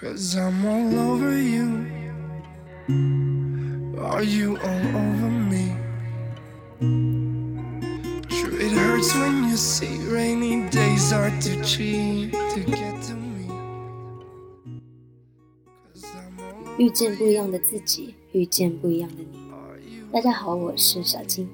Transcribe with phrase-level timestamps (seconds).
[0.00, 1.84] Cause I'm all over you.
[3.98, 5.74] Are you all over me?
[8.30, 13.50] Sure, it hurts when you see rainy days are too cheap to get to me.
[15.92, 19.50] Cause I'm all 遇见不一样的自己，遇见不一样的你。
[19.50, 21.48] are you 大家好，我是小金。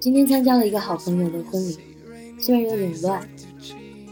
[0.00, 1.78] 今天参加了一个好朋友的婚礼，
[2.40, 3.28] 虽然有点乱，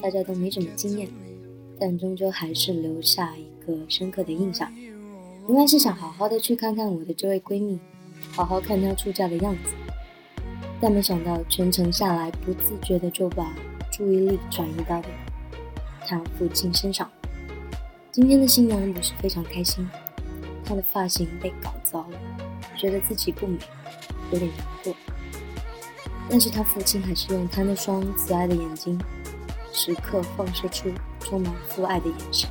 [0.01, 1.09] 大家都没什么经验，
[1.85, 4.73] 但终究还是留下一个深刻的印象。
[5.47, 7.79] 原来是想好好的去看看我的这位闺蜜，
[8.33, 9.75] 好好看她出嫁的样子，
[10.81, 13.55] 但没想到全程下来，不自觉的就把
[13.93, 15.05] 注意力转移到了
[16.07, 17.07] 她父亲身上。
[18.11, 19.87] 今天的新娘不是非常开心，
[20.65, 22.19] 她的发型被搞糟了，
[22.79, 23.59] 觉得自己不美，
[24.33, 24.95] 有点难过。
[26.31, 28.99] 但是她父亲还是用他那双慈爱的眼睛，
[29.71, 30.89] 时刻放射出
[31.25, 32.49] 充满父爱的眼神，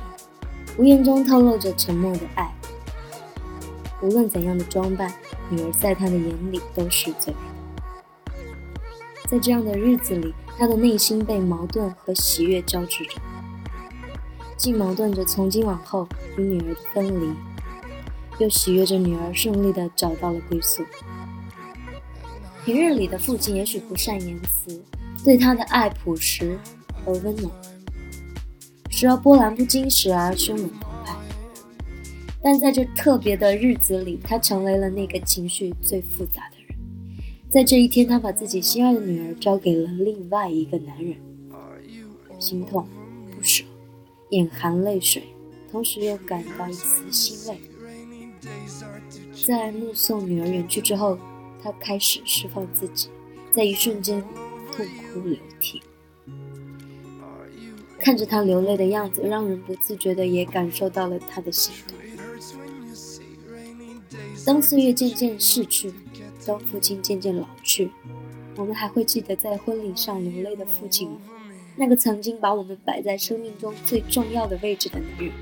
[0.76, 2.52] 无言中透露着沉默的爱。
[4.02, 5.10] 无论怎样的装扮，
[5.48, 8.32] 女儿在他的眼里都是最美的。
[9.26, 13.18] 在这样的日子里，他的内心被矛盾和喜悦交织着，
[14.58, 17.32] 既矛盾着从今往后与女儿的分离，
[18.38, 20.84] 又喜悦着女儿顺利的找到了归宿。
[22.64, 24.82] 平日里的父亲也许不善言辞，
[25.24, 26.58] 对他的爱朴实
[27.06, 27.50] 而温暖，
[28.96, 31.16] 时而波澜不惊，时而汹涌澎湃。
[32.40, 36.78] 但在这特别的日子里，他成为了那个情绪最复杂的人。
[37.50, 41.16] 在这一天，他把自己心爱的女儿交给了另外一个男人，
[42.38, 42.86] 心痛、
[43.34, 43.64] 不舍，
[44.30, 45.24] 眼含泪水，
[45.72, 47.58] 同时又感到一丝欣慰。
[49.44, 51.18] 在目送女儿远去之后，
[51.60, 53.08] 他开始释放自己，
[53.50, 54.22] 在一瞬间
[54.70, 55.82] 痛哭流涕。
[58.04, 61.96] 看着他流泪的样子，让人不自觉的也感受到了他的心痛。
[64.44, 65.90] 当岁月渐渐逝去，
[66.44, 67.90] 当父亲渐渐老去，
[68.56, 71.16] 我们还会记得在婚礼上流泪的父亲吗？
[71.76, 75.32] 那个曾经把我们摆在生命中最重要的位置的男人，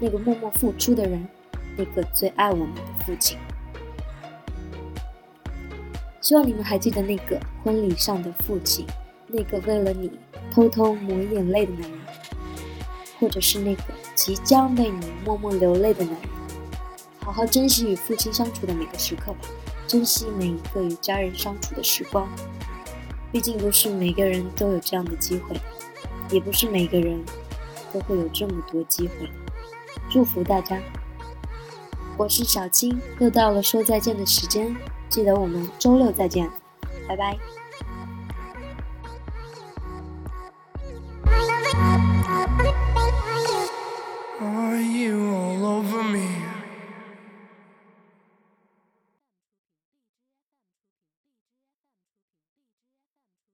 [0.00, 1.28] 那个默默付出的人，
[1.76, 3.36] 那个最爱我们的父亲。
[6.22, 8.86] 希望你们还记得那个婚礼上的父亲，
[9.26, 10.10] 那个为了你
[10.50, 12.00] 偷偷抹眼泪的男人，
[13.20, 13.82] 或者是那个
[14.14, 16.30] 即将为你默默流泪的男人。
[17.20, 19.38] 好好珍惜与父亲相处的每个时刻吧，
[19.86, 22.28] 珍惜每一个与家人相处的时光。
[23.30, 25.56] 毕竟不是每个人都有这样的机会，
[26.30, 27.18] 也不是每个人
[27.92, 29.30] 都会有这么多机会。
[30.10, 30.78] 祝福大家！
[32.18, 34.76] 我是小青，又到了说再见的时间，
[35.08, 36.50] 记得我们周六再见，
[37.08, 37.61] 拜拜。